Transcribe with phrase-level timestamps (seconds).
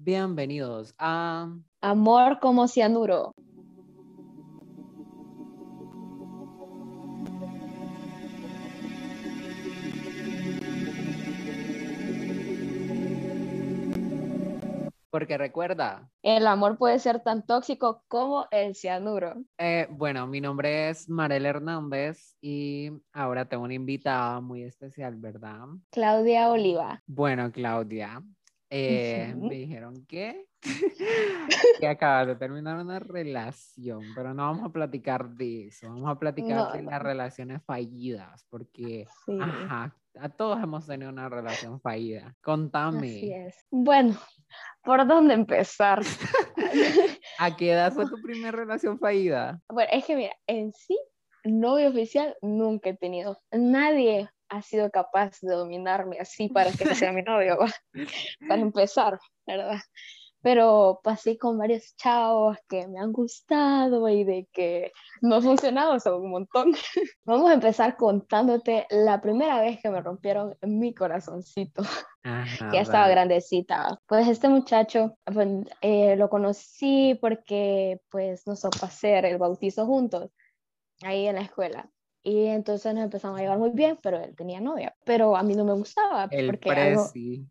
[0.00, 3.32] Bienvenidos a Amor como cianuro.
[15.10, 16.08] Porque recuerda.
[16.22, 19.42] El amor puede ser tan tóxico como el cianuro.
[19.58, 25.66] Eh, bueno, mi nombre es Marel Hernández y ahora tengo una invitada muy especial, ¿verdad?
[25.90, 27.02] Claudia Oliva.
[27.06, 28.22] Bueno, Claudia,
[28.70, 30.46] eh, me dijeron que,
[31.80, 36.18] que acabas de terminar una relación, pero no vamos a platicar de eso, vamos a
[36.18, 39.06] platicar de las relaciones fallidas, porque
[39.40, 42.34] ajá, a todos hemos tenido una relación fallida.
[42.42, 43.16] Contame.
[43.16, 43.66] Así es.
[43.70, 44.16] Bueno,
[44.82, 46.02] ¿por dónde empezar?
[47.38, 49.60] ¿A qué edad fue tu primera relación fallida?
[49.68, 50.98] Bueno, es que mira, en sí,
[51.44, 53.38] novio oficial nunca he tenido.
[53.52, 57.58] Nadie ha sido capaz de dominarme así para que sea mi novio,
[58.48, 59.80] para empezar, ¿verdad?
[60.40, 65.98] Pero pasé con varios chavos que me han gustado y de que no ha funcionado,
[65.98, 66.72] son un montón.
[67.24, 71.82] Vamos a empezar contándote la primera vez que me rompieron mi corazoncito,
[72.22, 74.00] que ya estaba grandecita.
[74.06, 75.48] Pues este muchacho pues,
[75.80, 80.30] eh, lo conocí porque pues nos tocó hacer el bautizo juntos
[81.02, 81.90] ahí en la escuela.
[82.22, 84.94] Y entonces nos empezamos a llevar muy bien, pero él tenía novia.
[85.04, 86.28] Pero a mí no me gustaba.
[86.30, 87.46] El porque presi.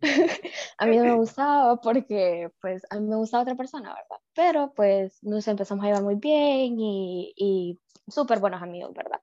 [0.78, 4.22] a mí no me gustaba porque, pues, a mí me gustaba otra persona, ¿verdad?
[4.34, 9.20] Pero, pues, nos empezamos a llevar muy bien y, y súper buenos amigos, ¿verdad?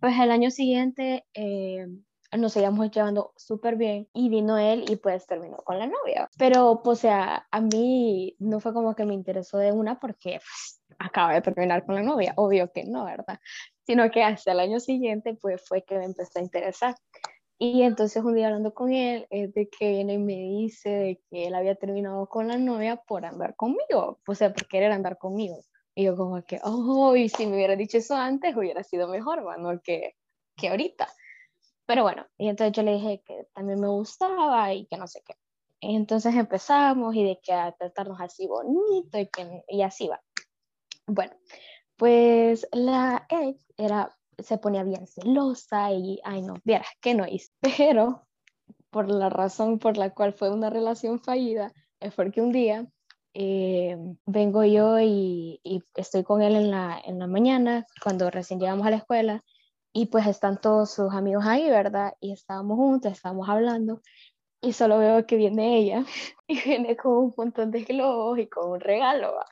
[0.00, 1.86] Pues el año siguiente eh,
[2.36, 6.28] nos seguíamos llevando súper bien y vino él y pues terminó con la novia.
[6.38, 10.40] Pero, pues, o sea, a mí no fue como que me interesó de una porque
[10.40, 13.38] pues, acaba de terminar con la novia, obvio que no, ¿verdad?
[13.86, 16.94] Sino que hasta el año siguiente pues fue que me empezó a interesar.
[17.58, 21.20] Y entonces un día hablando con él, es de que viene y me dice de
[21.30, 25.18] que él había terminado con la novia por andar conmigo, o sea, por querer andar
[25.18, 25.60] conmigo.
[25.94, 29.42] Y yo como que, oh, y si me hubiera dicho eso antes, hubiera sido mejor,
[29.42, 30.16] bueno, que,
[30.56, 31.08] que ahorita.
[31.86, 35.22] Pero bueno, y entonces yo le dije que también me gustaba y que no sé
[35.24, 35.34] qué.
[35.80, 40.20] Y entonces empezamos y de que a tratarnos así bonito y, que, y así va.
[41.06, 41.32] Bueno,
[41.96, 47.50] pues la ex era, se ponía bien celosa y, ay no, vieras que no hice.
[47.60, 48.26] Pero
[48.90, 52.86] por la razón por la cual fue una relación fallida, es porque un día
[53.34, 55.60] eh, vengo yo y,
[55.96, 59.42] estoy con él en la, en la mañana, cuando recién llegamos a la escuela,
[59.92, 62.14] y pues están todos sus amigos ahí, ¿verdad?
[62.20, 64.00] Y estábamos juntos, estábamos hablando,
[64.60, 66.04] y solo veo que viene ella,
[66.46, 69.46] y viene con un montón de globos y con un regalo, ¿va?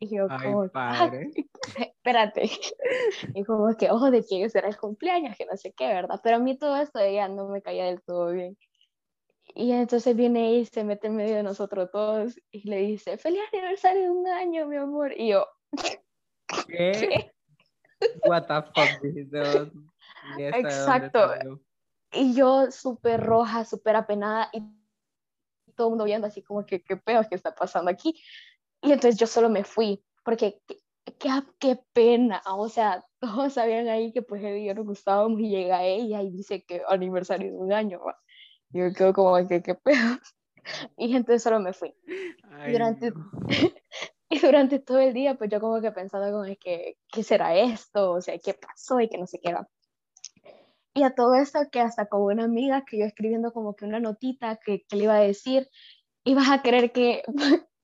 [0.00, 1.30] Y yo como, padre.
[2.08, 2.50] espérate.
[3.34, 6.20] Y como que, ojo, de que será el cumpleaños, que no sé qué, ¿verdad?
[6.22, 8.56] Pero a mí todo esto ella no me caía del todo bien.
[9.54, 13.40] Y entonces viene y se mete en medio de nosotros todos y le dice, feliz
[13.52, 15.12] aniversario de un año, mi amor.
[15.16, 16.00] Y yo, ¿qué?
[16.68, 17.32] ¿Qué?
[18.24, 19.02] What the fuck,
[20.38, 21.60] Exacto.
[22.12, 24.62] Y yo súper roja, súper apenada y
[25.74, 28.20] todo el mundo viendo así como que, ¿qué pedo que está pasando aquí?
[28.82, 30.60] Y entonces yo solo me fui, porque
[31.18, 35.40] qué, qué, pena, o sea, todos sabían ahí que pues él y yo nos gustábamos
[35.40, 38.16] y llega ella y dice que aniversario de un año, ¿va?
[38.70, 40.18] Yo quedo como que qué pedo.
[40.98, 41.94] Y entonces solo me fui.
[42.66, 43.30] y, durante, no.
[44.28, 48.12] y durante todo el día, pues yo como que pensando como que, ¿qué será esto?
[48.12, 49.00] O sea, ¿qué pasó?
[49.00, 49.66] Y que no sé qué va.
[50.92, 53.98] Y a todo esto que hasta con una amiga que yo escribiendo como que una
[53.98, 55.70] notita que, que le iba a decir,
[56.24, 57.22] ibas a creer que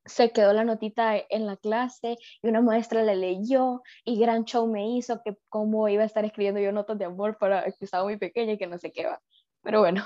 [0.04, 4.66] se quedó la notita en la clase y una maestra la leyó y gran show
[4.66, 8.04] me hizo que cómo iba a estar escribiendo yo notas de amor para que estaba
[8.04, 9.20] muy pequeña y que no sé qué va.
[9.62, 10.04] Pero bueno.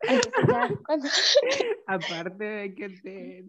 [1.86, 3.44] aparte de que te...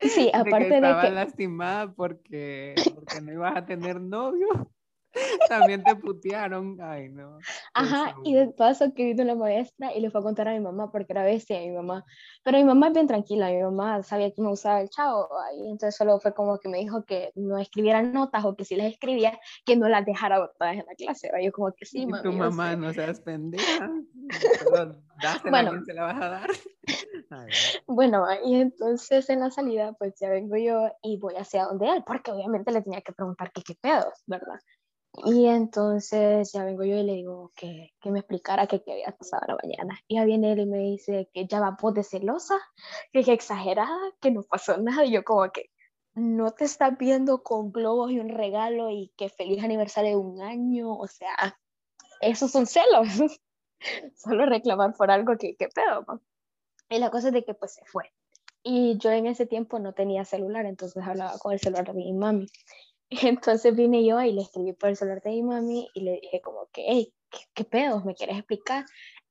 [0.00, 4.70] Sí, aparte de, que, estaba lastimada porque, porque no ibas a tener novio.
[5.48, 7.38] También te putearon, ay no.
[7.74, 10.60] Ajá, y de paso que vino la maestra y le fue a contar a mi
[10.60, 12.04] mamá porque era bestia mi mamá.
[12.42, 15.70] Pero mi mamá es bien tranquila, mi mamá sabía que me usaba el chavo, y
[15.70, 18.92] entonces solo fue como que me dijo que no escribiera notas o que si las
[18.92, 21.30] escribía, que no las dejara botadas en la clase.
[21.42, 22.22] Yo como que sí, mami.
[22.22, 23.90] tu mamá no seas pendeja.
[25.22, 26.50] Dásela bueno, se la vas a dar.
[27.30, 27.50] Ay.
[27.86, 32.04] Bueno, y entonces en la salida, pues ya vengo yo y voy hacia donde él,
[32.06, 34.58] porque obviamente le tenía que preguntar que qué pedos, ¿verdad?
[35.16, 39.42] Y entonces ya vengo yo y le digo que, que me explicara qué había pasado
[39.46, 39.98] la mañana.
[40.08, 42.58] Y ya viene él y me dice que ya va pues de celosa,
[43.12, 45.04] que es exagerada, que no pasó nada.
[45.04, 45.70] Y yo como que
[46.14, 50.42] no te estás viendo con globos y un regalo y que feliz aniversario de un
[50.42, 50.92] año.
[50.92, 51.58] O sea,
[52.20, 53.06] esos son celos.
[54.16, 56.22] Solo reclamar por algo que, que pedo.
[56.88, 58.12] Y la cosa es de que pues se fue.
[58.64, 62.12] Y yo en ese tiempo no tenía celular, entonces hablaba con el celular de mi
[62.14, 62.46] mami.
[63.22, 66.40] Entonces vine yo y le escribí por el celular de mi mami y le dije
[66.40, 68.04] como que, hey, ¿qué, qué pedos?
[68.04, 68.84] ¿Me quieres explicar?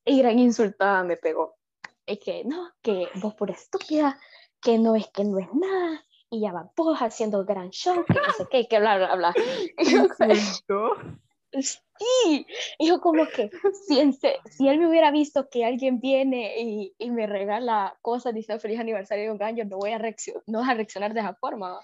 [0.06, 1.56] Y gran insultada me pegó.
[2.06, 4.20] Y que no, que vos por estúpida,
[4.62, 8.16] que no es que no es nada, y ya va vos haciendo gran show, que
[8.16, 9.34] no sé qué, que bla, bla, bla.
[11.62, 12.48] Sí,
[12.80, 13.52] y yo como que
[13.88, 14.12] si,
[14.50, 18.80] si él me hubiera visto que alguien viene y, y me regala cosas, dice feliz
[18.80, 21.80] aniversario de un año, no voy a reaccionar, no vas a reaccionar de esa forma.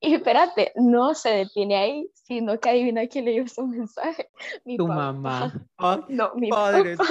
[0.00, 4.30] Y espérate, no se detiene ahí, sino que adivina quién le dio su mensaje.
[4.64, 5.52] Mi tu mamá.
[6.08, 6.96] no, mi padre.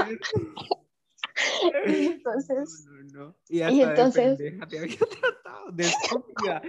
[1.87, 6.61] Y entonces, no, no, Y, y entonces, de pendeja te había tratado de estúpida.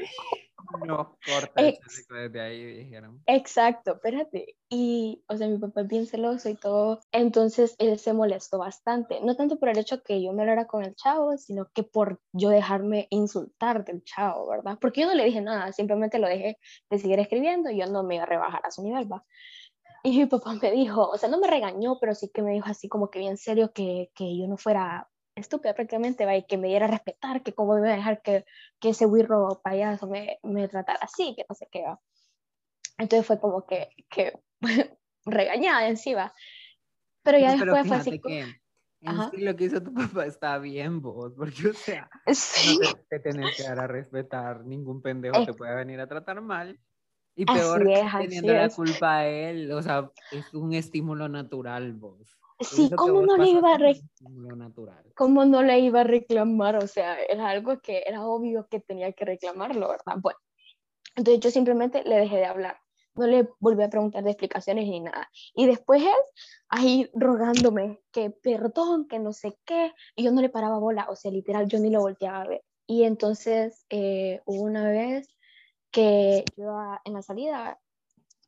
[0.86, 3.22] No, corta Ex desde ahí dijeron.
[3.26, 4.56] Exacto, espérate.
[4.68, 7.00] Y, o sea, mi papá es bien celoso y todo.
[7.12, 9.20] Entonces él se molestó bastante.
[9.20, 12.20] No tanto por el hecho que yo me hablara con el chavo, sino que por
[12.32, 14.78] yo dejarme insultar del chavo, ¿verdad?
[14.80, 16.58] Porque yo no le dije nada, simplemente lo dejé
[16.90, 19.24] de seguir escribiendo y yo no me iba a rebajar a su nivel, ¿va?
[20.04, 22.66] Y mi papá me dijo, o sea, no me regañó, pero sí que me dijo
[22.68, 26.36] así como que bien serio que, que yo no fuera estúpida prácticamente, ¿va?
[26.36, 28.44] y que me diera a respetar, que cómo iba a dejar que,
[28.80, 32.00] que ese wirro payaso me, me tratara así, que no sé qué va.
[32.98, 34.38] Entonces fue como que, que
[35.24, 36.32] regañada encima.
[37.22, 38.20] Pero ya después fue así.
[38.20, 38.62] Que...
[39.00, 42.32] En lo que hizo tu papá está bien vos, porque o sea, no
[42.92, 46.78] te, te, tenés que dar a respetar, ningún pendejo te puede venir a tratar mal.
[47.34, 47.82] Y peor
[48.18, 52.38] teniendo la culpa a él, o sea, es un estímulo natural vos.
[52.64, 54.72] Sí, ¿cómo no le iba a reclamar?
[55.14, 56.76] ¿Cómo no le iba a reclamar?
[56.76, 60.16] O sea, era algo que era obvio que tenía que reclamarlo, ¿verdad?
[60.20, 60.38] Bueno,
[61.16, 62.78] entonces yo simplemente le dejé de hablar.
[63.14, 65.28] No le volví a preguntar de explicaciones ni nada.
[65.54, 66.08] Y después él,
[66.68, 71.16] ahí rogándome que perdón, que no sé qué, y yo no le paraba bola, o
[71.16, 72.64] sea, literal, yo ni lo volteaba a ver.
[72.86, 75.28] Y entonces eh, hubo una vez
[75.90, 76.74] que yo
[77.04, 77.78] en la salida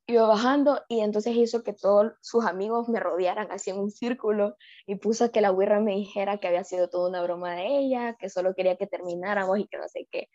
[0.06, 4.56] iba bajando y entonces hizo que todos sus amigos me rodearan así en un círculo
[4.86, 8.16] y puso que la güera me dijera que había sido toda una broma de ella,
[8.18, 10.28] que solo quería que termináramos y que no sé qué.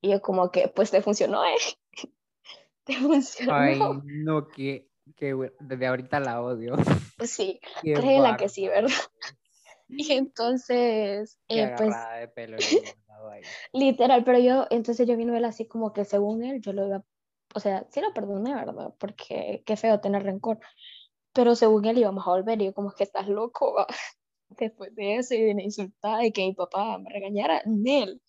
[0.00, 1.56] Y yo como que, pues te funcionó, ¿eh?
[2.84, 3.54] te funcionó.
[3.54, 6.76] Ay, no, que, que desde ahorita la odio.
[7.24, 8.90] Sí, créela que sí, ¿verdad?
[9.86, 11.94] Y entonces, eh, pues...
[12.18, 12.56] De pelo
[13.72, 17.04] literal, pero yo, entonces yo vino él así como que según él, yo lo iba
[17.54, 18.94] o sea, sí lo perdoné, ¿verdad?
[18.98, 20.58] Porque qué feo tener rencor.
[21.32, 23.86] Pero según él íbamos a volver y yo como que estás loco,
[24.48, 28.20] después de eso y de insultar y que mi papá me regañara, él.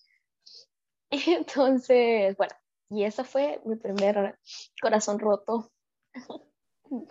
[1.27, 2.53] Entonces, bueno,
[2.89, 4.37] y eso fue mi primer
[4.81, 5.71] corazón roto.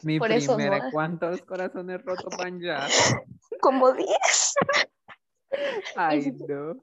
[0.05, 2.87] Mi Por primera, ¿cuántos corazones rotos van ya?
[3.61, 4.09] Como 10.
[5.97, 6.77] Ay, no.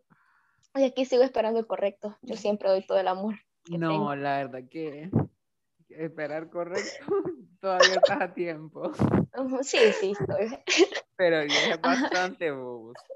[0.76, 2.18] Y aquí sigo esperando el correcto.
[2.22, 3.36] Yo siempre doy todo el amor.
[3.70, 5.10] No, la verdad que
[5.90, 7.06] esperar correcto,
[7.62, 8.92] todavía estás a tiempo.
[9.62, 10.58] Sí, sí, estoy.
[11.16, 12.52] Pero es bastante,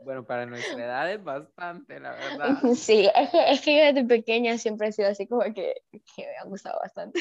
[0.04, 2.60] bueno, para nuestra edad es bastante, la verdad.
[2.76, 6.02] Sí, es que, es que yo desde pequeña siempre he sido así como que, que
[6.18, 7.20] me ha gustado bastante.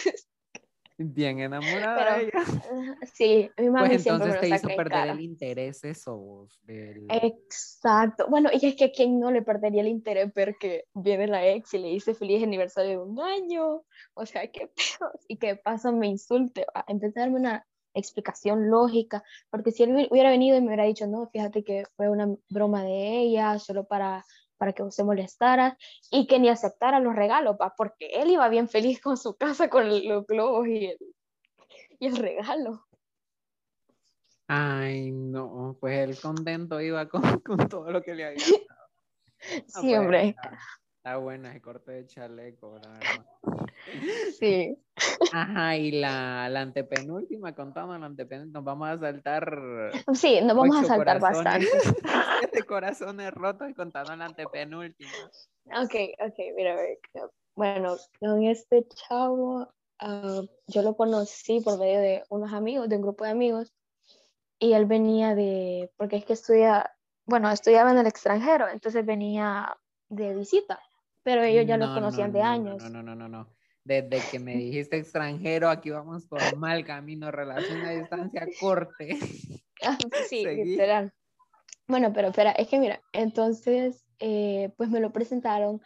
[0.96, 2.30] Bien enamorada ella.
[3.14, 6.46] Sí, mi mamá pues entonces te hizo perder el interés eso.
[6.66, 8.26] Exacto.
[8.28, 11.46] Bueno, y es que a quién no le perdería el interés ver que viene la
[11.46, 13.82] ex y le dice feliz aniversario de un año.
[14.14, 15.10] O sea, qué pedo.
[15.26, 16.64] Y que pasa me insulte.
[16.86, 20.84] En vez de darme una explicación lógica, porque si él hubiera venido y me hubiera
[20.84, 24.24] dicho, no, fíjate que fue una broma de ella, solo para
[24.56, 25.76] para que se molestara
[26.10, 27.74] y que ni aceptara los regalos, ¿pa?
[27.76, 30.98] porque él iba bien feliz con su casa, con los globos y el,
[31.98, 32.86] y el regalo.
[34.46, 39.62] Ay, no, pues él contento iba con, con todo lo que le había dado.
[39.66, 40.36] Sí, hombre.
[41.04, 43.26] Está buena ese corte de chaleco, la verdad.
[44.40, 44.74] Sí.
[45.34, 49.92] Ajá, y la, la antepenúltima, contando la antepenúltima, nos vamos a saltar.
[50.14, 51.66] Sí, nos vamos a saltar bastante.
[52.40, 55.10] Siete corazones rotos y contando la antepenúltima.
[55.82, 55.94] Ok,
[56.26, 56.98] ok, mira, a ver.
[57.54, 59.68] Bueno, con este chavo,
[59.98, 63.74] ah, yo lo conocí por medio de unos amigos, de un grupo de amigos,
[64.58, 66.90] y él venía de, porque es que estudia,
[67.26, 69.76] bueno, estudiaba en el extranjero, entonces venía
[70.08, 70.80] de visita
[71.24, 72.82] pero ellos ya lo conocían de años.
[72.82, 73.48] No, no, no, no, no.
[73.82, 79.18] Desde que me dijiste extranjero, aquí vamos por mal camino, relación a distancia, corte.
[79.82, 81.12] Ah, sí, literal.
[81.86, 85.82] Bueno, pero espera, es que mira, entonces, eh, pues me lo presentaron,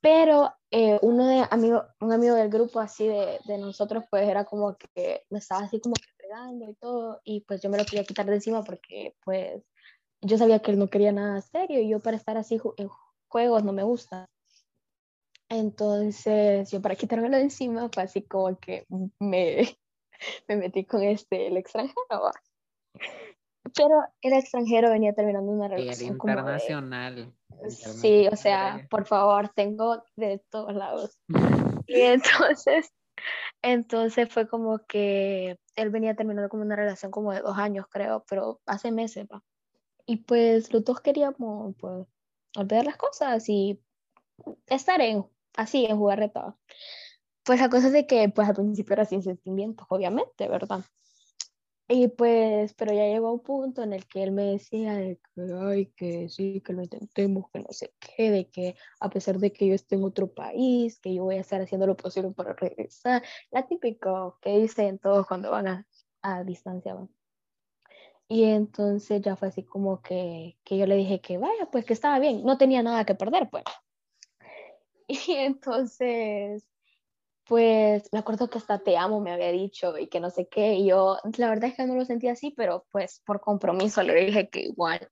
[0.00, 4.44] pero eh, uno de amigo, un amigo del grupo así de, de, nosotros, pues era
[4.44, 7.84] como que me estaba así como que pegando y todo, y pues yo me lo
[7.84, 9.62] quería quitar de encima porque pues
[10.22, 12.88] yo sabía que él no quería nada serio y yo para estar así en
[13.28, 14.28] juegos no me gusta.
[15.48, 18.86] Entonces, yo para quitármelo de encima, fue así como que
[19.18, 19.78] me,
[20.48, 21.96] me metí con este, el extranjero.
[23.74, 26.12] Pero el extranjero venía terminando una relación.
[26.12, 27.32] internacional.
[27.68, 31.18] Sí, o sea, por favor, tengo de todos lados.
[31.86, 32.92] y entonces,
[33.62, 38.24] entonces fue como que él venía terminando como una relación como de dos años, creo,
[38.28, 39.42] pero hace meses, va.
[40.06, 42.06] Y pues los dos queríamos, pues,
[42.56, 43.80] olvidar las cosas y
[44.66, 45.26] estar en,
[45.58, 46.58] así, en jugar todo.
[47.44, 50.84] Pues la cosa es de que, pues al principio era sin sentimientos, obviamente, ¿verdad?
[51.90, 55.42] Y pues, pero ya llegó un punto en el que él me decía de que,
[55.58, 59.52] ay, que sí, que lo intentemos, que no sé qué, de que a pesar de
[59.52, 62.52] que yo esté en otro país, que yo voy a estar haciendo lo posible para
[62.52, 63.22] regresar.
[63.50, 65.86] La típico que dicen todos cuando van a,
[66.20, 66.94] a distancia.
[68.28, 71.94] Y entonces ya fue así como que, que yo le dije que vaya, pues que
[71.94, 73.64] estaba bien, no tenía nada que perder, pues.
[75.08, 76.64] Y entonces
[77.48, 80.74] pues me acuerdo que hasta te amo me había dicho y que no sé qué,
[80.74, 84.26] y yo la verdad es que no lo sentía así, pero pues por compromiso le
[84.26, 85.08] dije que igual.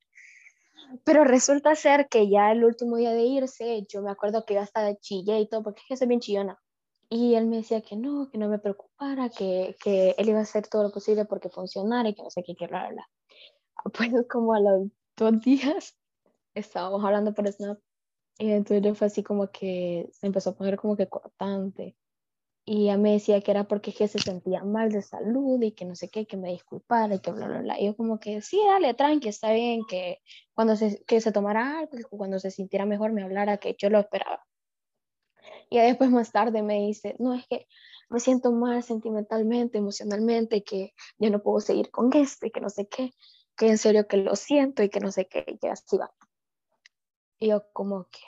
[1.02, 4.60] Pero resulta ser que ya el último día de irse, yo me acuerdo que yo
[4.60, 6.60] hasta chillé y todo, porque es que soy bien chillona.
[7.08, 10.42] Y él me decía que no, que no me preocupara, que, que él iba a
[10.42, 13.08] hacer todo lo posible porque funcionara y que no sé qué, que bla, bla,
[13.94, 15.96] Pues como a los dos días
[16.54, 17.78] estábamos hablando por Snap
[18.38, 21.96] y entonces fue así como que se empezó a poner como que cortante
[22.68, 25.84] y ella me decía que era porque que se sentía mal de salud y que
[25.84, 27.80] no sé qué, que me disculpara y que bla, bla, bla.
[27.80, 30.18] Y yo como que, sí, dale, tranqui, está bien, que
[30.52, 34.00] cuando se, que se tomara algo, cuando se sintiera mejor me hablara, que yo lo
[34.00, 34.44] esperaba.
[35.70, 37.68] Y después más tarde me dice, no, es que
[38.08, 42.68] me siento mal sentimentalmente, emocionalmente, que ya no puedo seguir con esto y que no
[42.68, 43.12] sé qué,
[43.56, 46.12] que en serio que lo siento y que no sé qué, y que así va.
[47.38, 48.20] Y yo como que,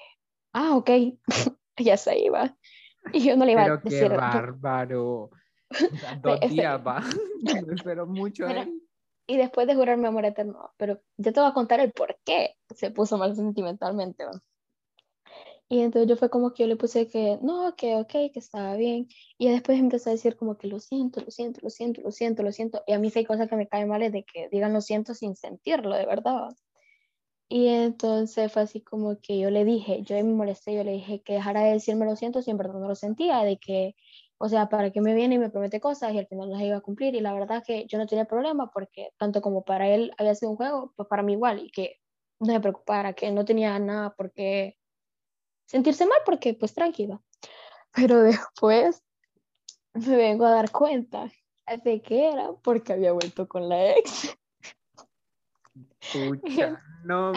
[0.53, 0.91] ah, ok,
[1.77, 2.57] ya se iba.
[3.13, 4.09] Y yo no le iba Pero a decir.
[4.09, 5.31] qué bárbaro.
[6.23, 7.03] Dos días va.
[7.67, 8.47] Me espero mucho.
[8.49, 8.69] ¿eh?
[9.27, 12.57] Y después de jurarme amor eterno, pero yo te voy a contar el por qué
[12.75, 14.25] se puso mal sentimentalmente.
[15.71, 18.75] Y entonces yo fue como que yo le puse que no, que ok, que estaba
[18.77, 19.07] bien.
[19.37, 22.43] Y después empecé a decir como que lo siento, lo siento, lo siento, lo siento,
[22.43, 22.83] lo siento.
[22.87, 24.81] Y a mí sí hay cosas que me caen mal es de que digan lo
[24.81, 26.57] siento sin sentirlo, de verdad.
[27.51, 31.23] Y entonces fue así como que yo le dije, yo me molesté, yo le dije
[31.23, 33.95] que dejara de decirme lo siento si en verdad no lo sentía, de que,
[34.37, 36.77] o sea, para que me viene y me promete cosas y al final las iba
[36.77, 37.15] a cumplir.
[37.15, 40.51] Y la verdad que yo no tenía problema porque tanto como para él había sido
[40.53, 41.97] un juego, pues para mí igual y que
[42.41, 44.77] no se preocupara, que no tenía nada por qué
[45.67, 47.21] sentirse mal porque pues tranquila.
[47.95, 49.03] Pero después
[49.95, 51.31] me vengo a dar cuenta
[51.85, 54.37] de que era porque había vuelto con la ex.
[56.13, 57.33] Pucha, no,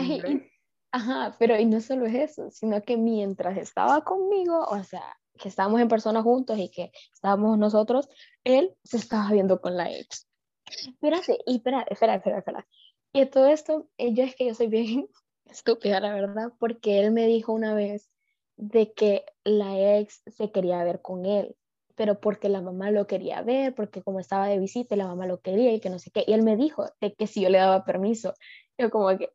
[0.92, 5.50] ajá, pero y no solo es eso, sino que mientras estaba conmigo, o sea, que
[5.50, 8.10] estábamos en persona juntos y que estábamos nosotros,
[8.44, 10.28] él se estaba viendo con la ex.
[10.66, 12.68] Espérate, y espera, espera, espera, espera.
[13.14, 15.08] Y todo esto, eh, yo es que yo soy bien
[15.46, 18.10] estúpida, la verdad, porque él me dijo una vez
[18.58, 21.56] de que la ex se quería ver con él
[22.02, 25.40] pero porque la mamá lo quería ver, porque como estaba de visita, la mamá lo
[25.40, 26.24] quería y que no sé qué.
[26.26, 28.34] Y él me dijo de que si yo le daba permiso.
[28.76, 29.32] Yo como que,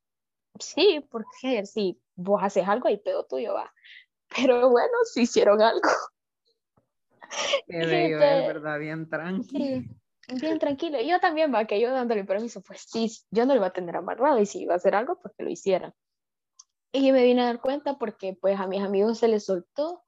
[0.58, 3.72] sí, porque si vos haces algo y pedo tuyo va.
[4.36, 5.88] Pero bueno, si hicieron algo.
[7.68, 9.84] Qué bello, es verdad, bien tranquilo.
[10.40, 11.00] bien tranquilo.
[11.00, 13.72] Y yo también va, que yo dándole permiso, pues sí, yo no le iba a
[13.72, 15.94] tener amarrado y si iba a hacer algo, pues que lo hiciera.
[16.90, 20.02] Y me vine a dar cuenta porque pues a mis amigos se les soltó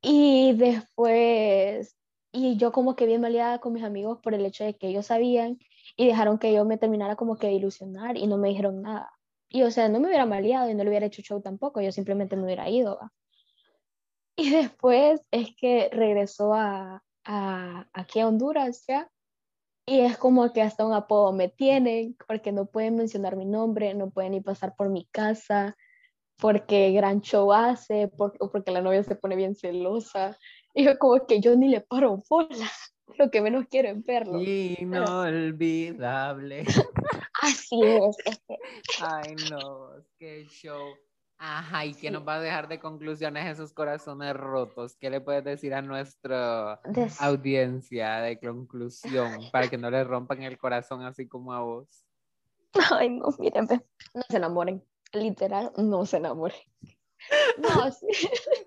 [0.00, 1.96] y después,
[2.32, 5.06] y yo como que bien maleada con mis amigos por el hecho de que ellos
[5.06, 5.58] sabían
[5.96, 9.10] y dejaron que yo me terminara como que de ilusionar y no me dijeron nada.
[9.48, 11.92] Y o sea, no me hubiera maleado y no le hubiera hecho show tampoco, yo
[11.92, 12.98] simplemente me hubiera ido.
[14.36, 19.10] Y después es que regresó a, a, aquí a Honduras ya.
[19.86, 23.94] Y es como que hasta un apodo me tienen, porque no pueden mencionar mi nombre,
[23.94, 25.76] no pueden ni pasar por mi casa,
[26.38, 30.38] porque gran show hace, porque, o porque la novia se pone bien celosa.
[30.74, 32.70] Y yo como que yo ni le paro bola,
[33.18, 34.40] lo que menos quiero es verlo.
[34.40, 35.04] Inolvidable.
[37.42, 38.16] Así es.
[39.00, 40.94] Ay, no, qué show.
[41.40, 44.96] Ajá, ¿y qué nos va a dejar de conclusiones esos corazones rotos?
[44.96, 46.80] ¿Qué le puedes decir a nuestra
[47.20, 52.04] audiencia de conclusión para que no le rompan el corazón así como a vos?
[52.90, 53.68] Ay, no, miren,
[54.14, 56.56] no se enamoren literal, no se enamore.
[57.58, 58.06] No, así,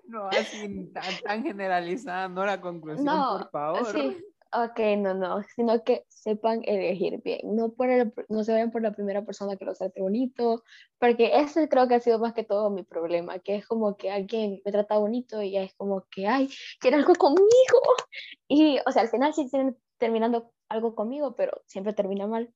[0.04, 0.92] no, así
[1.24, 3.86] tan, generalizada, no la conclusión, por favor.
[3.86, 4.22] Sí,
[4.54, 7.88] Ok, no, no, sino que sepan elegir bien, no, por
[8.28, 10.62] no se vayan por la primera persona que lo trate bonito,
[10.98, 14.10] porque ese creo que ha sido más que todo mi problema, que es como que
[14.10, 17.80] alguien me trata bonito y es como que, ay, quiere algo conmigo.
[18.46, 19.48] Y, o sea, al final sí
[19.96, 22.52] terminando algo conmigo, pero siempre termina mal.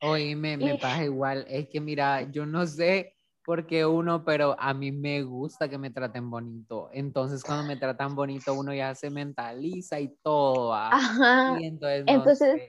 [0.00, 4.72] Oye, me, me pasa igual, es que mira, yo no sé porque uno, pero a
[4.72, 6.88] mí me gusta que me traten bonito.
[6.92, 10.72] Entonces, cuando me tratan bonito, uno ya se mentaliza y todo.
[10.72, 11.58] Ajá.
[12.06, 12.62] entonces,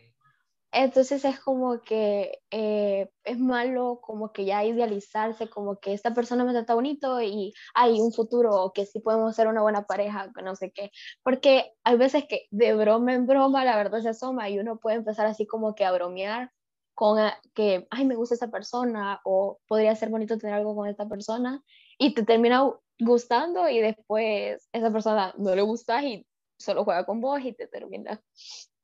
[0.73, 6.43] entonces, es como que eh, es malo como que ya idealizarse, como que esta persona
[6.43, 10.29] me trata bonito y hay un futuro, o que sí podemos ser una buena pareja,
[10.43, 10.91] no sé qué.
[11.23, 14.97] Porque hay veces que de broma en broma la verdad se asoma y uno puede
[14.97, 16.51] empezar así como que a bromear
[16.95, 17.19] con
[17.53, 21.61] que, ay, me gusta esta persona o podría ser bonito tener algo con esta persona
[21.97, 26.25] y te termina gustando y después esa persona no le gusta y
[26.57, 28.21] solo juega con vos y te termina.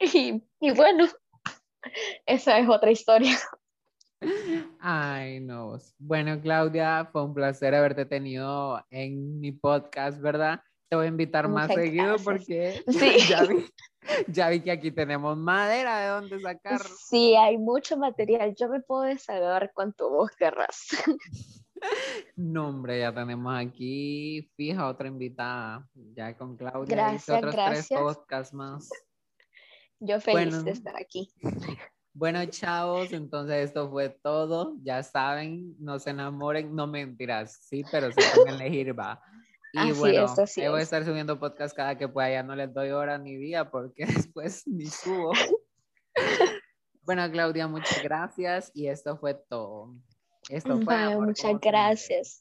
[0.04, 1.06] Y, y bueno,
[2.26, 3.38] esa es otra historia.
[4.80, 5.78] Ay, no.
[6.00, 10.62] Bueno, Claudia, fue un placer haberte tenido en mi podcast, ¿verdad?
[10.92, 13.18] Te voy a invitar más seguido porque sí.
[13.30, 13.66] ya, vi,
[14.28, 16.82] ya vi que aquí tenemos madera de donde sacar.
[16.82, 18.54] Sí, hay mucho material.
[18.60, 20.90] Yo me puedo desahogar cuanto vos querrás.
[22.36, 26.96] No, hombre, ya tenemos aquí fija otra invitada, ya con Claudia.
[26.96, 27.88] Gracias, otros gracias.
[27.88, 28.90] tres podcasts más.
[30.00, 31.34] Yo feliz de estar aquí.
[32.14, 34.76] Bueno, chavos, entonces esto fue todo.
[34.84, 39.24] Ya saben, no se enamoren, no mentiras, sí, pero se pueden elegir, va.
[39.74, 43.18] Y bueno, voy a estar subiendo podcast cada que pueda, ya no les doy hora
[43.18, 45.32] ni día porque después ni subo.
[47.04, 49.96] bueno, Claudia, muchas gracias y esto fue todo.
[50.50, 51.18] Esto fue.
[51.18, 52.40] muchas gracias.